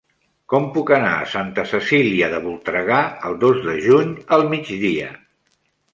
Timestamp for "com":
0.53-0.63